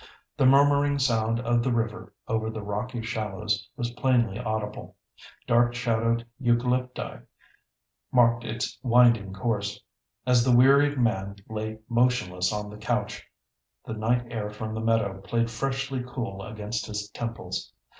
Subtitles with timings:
[0.35, 4.95] The murmuring sound of the river over the rocky shallows was plainly audible.
[5.45, 7.21] Dark shadowed eucalypti
[8.11, 9.79] marked its winding course.
[10.25, 13.23] As the wearied man lay motionless on the couch,
[13.85, 17.71] the night air from the meadow played freshly cool against his temples.